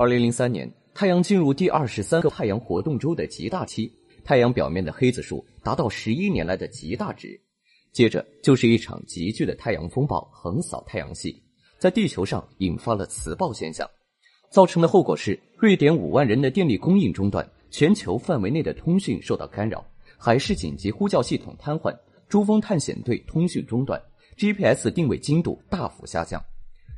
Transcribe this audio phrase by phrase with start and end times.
[0.00, 3.92] 二零零三年，太阳进入第二十三个太阳活动周的极大期，
[4.24, 7.38] 太阳表面的黑子数达到十一年来的极大值。
[7.92, 11.42] 接着就是一场急剧的太阳风暴横扫太阳系，
[11.76, 13.86] 在地球上引发了磁暴现象，
[14.48, 19.84] 造成的后果是瑞典五万人的电力供应中断，全球范围内的通讯受到干扰，
[20.16, 21.94] 海事紧急呼叫系统瘫痪，
[22.26, 24.02] 珠峰探险队通讯中断
[24.38, 26.42] ，GPS 定位精度大幅下降。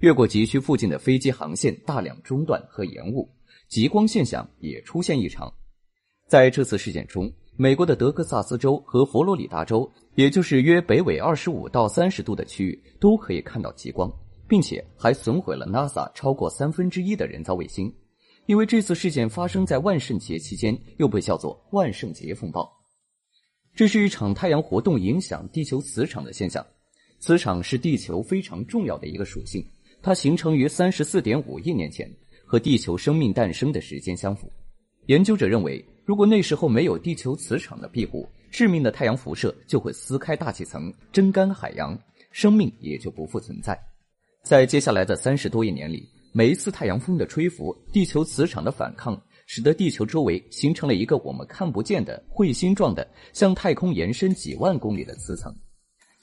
[0.00, 3.28] 越过极区附近的飞机航线大量中断和延误，
[3.68, 5.52] 极光现象也出现异常。
[6.26, 14.10] 在这次事件中，美国的德克萨斯州和佛罗里达州，也就是约北纬二十五到三十度的区域，都可以看到极光，
[14.48, 17.92] 并且还损毁了 NASA 超过三分之一的人造卫星。
[18.46, 22.66] 因为这次事件发生在万圣节期间，又被叫做万圣节风暴。
[23.74, 26.64] 这是一场太阳活动影响地球磁场的现象，
[27.18, 29.62] 磁场是地球非常重要的一个属性。
[30.02, 32.10] 它形成于三十四点五亿年前，
[32.46, 34.50] 和地球生命诞生的时间相符。
[35.06, 41.98] 研究者认为，如果那时候没有地球磁场的庇护，致命的太阳辐射就会撕开大气层，蒸干海洋，
[42.30, 43.78] 生命也就不复存在。
[44.42, 55.54] 在接下来的三十多亿年里，每一次太阳风的吹拂，地球磁场的反抗，使得地球周围形成了一个我们看不见的彗星状的、向太空延伸几万公里的磁层。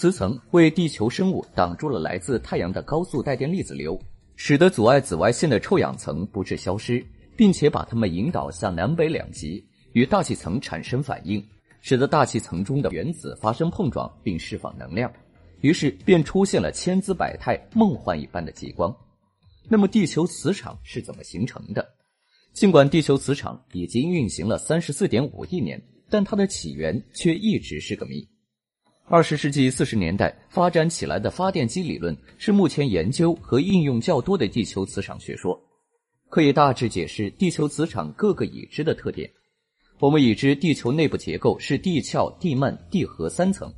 [0.00, 4.00] 磁层为地球生物挡住了来自太阳的高速带电粒子流，
[4.34, 7.04] 使得阻碍紫外线的臭氧层不致消失，
[7.36, 11.46] 并且把它们引导向南北两极，与大气层产生反应，
[11.82, 15.12] 使得大气层中的原子发生碰撞并释放能量，
[15.60, 18.90] 于是便出现了千姿百态、梦幻一般的极光。
[19.68, 21.86] 那么，地球磁场是怎么形成的？
[22.54, 28.26] 尽管地球磁场已经运行了三十四点五亿年，但它的起源却一直是个谜。
[29.12, 35.60] 二十世纪四十年代发展起来的发电机理论是目前研究和应用较多的地球磁场学说，
[36.28, 39.28] 可以大致解释地球磁场各个已知的特点。
[39.98, 43.74] 我们已知地球内部结构是地壳、地幔、地核三层，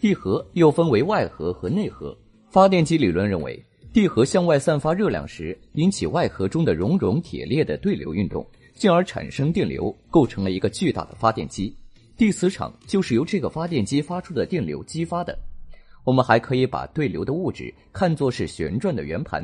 [0.00, 2.16] 地核又分为外核和内核。
[2.48, 3.60] 发电机理论认为，
[3.92, 11.76] 地核向外散发热量时，引起外核中的熔融铁裂的对流运动，进而产生电流，构成了一个巨大的发电机。
[12.18, 15.38] 地磁场就是由这个发电机发出的电流激发的。
[16.02, 19.40] 我们还可以把对流的物质看作是旋转的圆盘，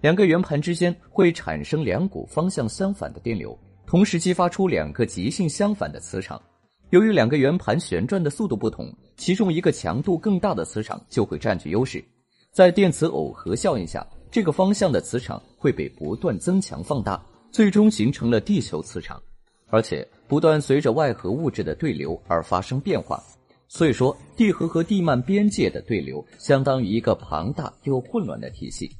[0.00, 3.56] 两个圆盘之间会产生两股方向相反的电流，
[3.86, 6.42] 同时激发出两个极性相反的磁场。
[6.90, 12.04] 由于两个圆盘旋转的速度不同，其中一个强度更大的磁场就会占据优势。
[12.50, 19.22] 在电磁耦合效应下，这个方向的磁场会被不断增强放大，最终形成了地球磁场。
[19.68, 23.22] 而且不断随着外核物质的对流而发生变化，
[23.68, 28.90] 所以说地核和地幔边界的对流相当于一个庞大又混乱的体系。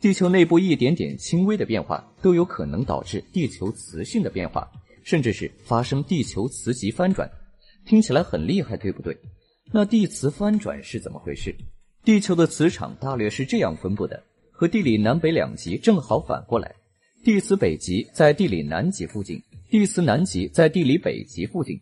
[0.00, 4.68] 地球内部一点点轻微的变化都有可能导致地球磁性的变化，
[5.02, 7.30] 甚至是发生地球磁极翻转。
[7.86, 9.16] 听起来很厉害，对不对？
[9.72, 11.54] 那地磁翻转是怎么回事？
[12.04, 16.74] 地球的磁场大略是这样分布的，和地理南北两极正好反过来。
[17.24, 19.42] 地磁北极在地理南极附近。
[19.74, 21.80] 地磁南极在地理北极附近，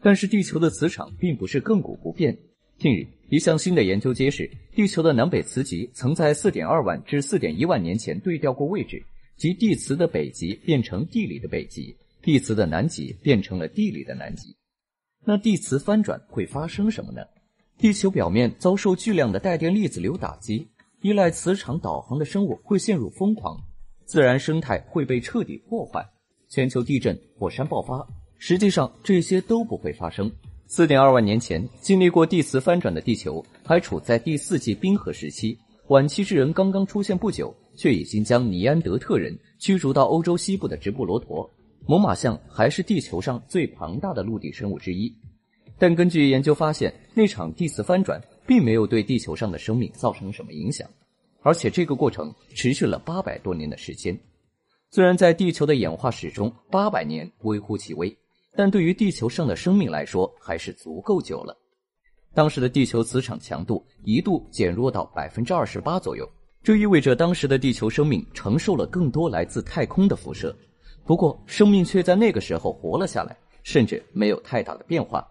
[0.00, 2.34] 但是地球的磁场并不是亘古不变。
[2.78, 9.04] 近日，一项新的研究揭示，地球的南北磁极曾在4.2万至4.1万年前对调过位置，
[9.36, 14.56] 即地磁的北极变成地理的北极，地磁的南极变成了地理的南极。
[15.26, 17.20] 那地磁翻转会发生什么呢？
[17.76, 20.66] 地球表面遭受巨量的带电粒子流打击，
[21.02, 23.54] 依赖磁场导航的生物会陷入疯狂，
[24.06, 26.08] 自然生态会被彻底破坏。
[26.54, 28.06] 全球地震、火山爆发，
[28.38, 30.30] 实际上这些都不会发生。
[30.68, 41.50] 四点二万年前经历过地磁翻转的地球，还处在第四纪冰河时期，晚期智人刚刚出现不久，却已经将尼安德特人驱逐到欧洲西部的直布罗陀。
[41.88, 45.12] 猛犸象还是地球上最庞大的陆地生物之一，
[45.76, 50.88] 但根据研究发现，那场地磁翻转并没有对地球上的生命造成什么影响，
[51.42, 54.16] 而且这个过程持续了八百多年的时间。
[54.94, 58.16] 虽然在地球的演化史中，八百年微乎其微，
[58.54, 61.52] 但对于地球上的生命来说，还是足够久了。
[62.32, 66.24] 当时的地球磁场强度一度减弱到百分之二十八左右，
[66.62, 70.56] 这意味着当时的地球生命承受了更多来自太空的辐射。
[71.04, 75.28] 不过，生命却在那个时候活了下来，甚至没有太大的变化。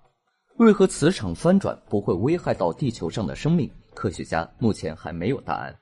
[0.58, 3.72] 为何磁场翻转不会危害到地球上的生命？
[3.94, 5.74] 科学家目前还没有答案。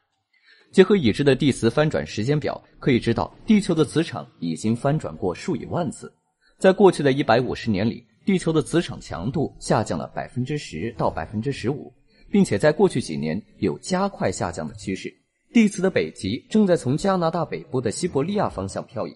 [0.71, 6.11] 结合已知的地磁翻转时间表，可以知道地球的磁场已经翻转过数以万次。
[6.57, 11.93] 在过去的一百五十年里，地球的磁场强度下降了百分之十到百分之十五，
[12.31, 15.13] 并且在过去几年有加快下降的趋势。
[15.51, 19.13] 地磁的北极正在从加拿大北部的西伯利亚方向漂移，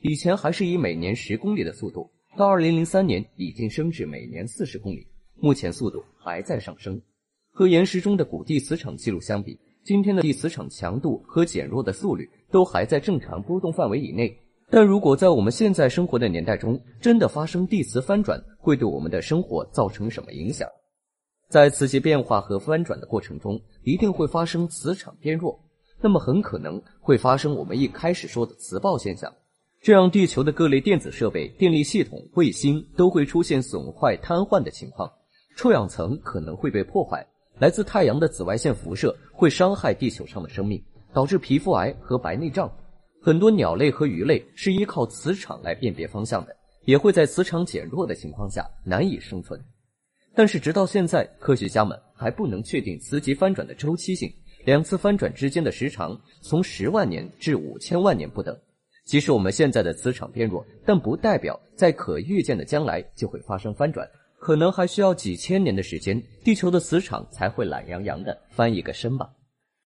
[0.00, 5.06] 以前还是以每年十公里的速度，到二零零三年已经升至每年四十公里，
[5.36, 7.00] 目前速度还在上升。
[7.50, 14.38] 和岩石中的古地磁场记录相比，今天的地磁场强度和减弱的速率都还在正常波动范围以内。
[14.68, 20.68] 但如果在我们现在生活的年代中真的发生地磁翻转，会对我们的生活造成什么影响？
[21.48, 25.58] 在磁极变化和翻转的过程中，一定会发生磁场变弱，
[26.02, 29.32] 那么很可能会发生我们一开始说的磁暴现象，
[29.80, 35.10] 这样地球的各类电子设备、电力系统、卫星都会出现损坏、瘫痪的情况，
[35.56, 37.26] 臭氧层可能会被破坏，
[37.58, 40.82] 来自太阳的紫外线辐射会伤害地球上的生命，
[41.12, 42.72] 导致皮肤癌和白内障。
[43.20, 49.60] 很多鸟类和鱼类是依靠磁场来辨别方向的，也会在磁场减弱的情况下难以生存。
[50.34, 54.32] 但是直到现在，科学家们还不能确定磁极翻转的周期性，
[54.64, 58.56] 两次翻转之间的时长从十万年至五千万年不等。
[59.04, 69.28] 即使我们现在的磁场变弱，但不代表在可预见的将来就会发生翻转，可能还需要几千年的时间，地球的磁场才会懒洋洋的翻一个身吧。